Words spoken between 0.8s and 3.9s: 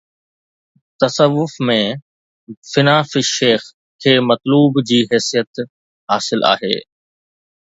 تصوف ۾ فنا في الشيخ